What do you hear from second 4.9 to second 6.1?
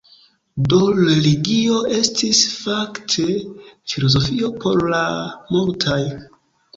la multaj.